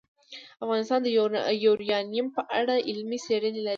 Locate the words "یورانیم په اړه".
1.65-2.75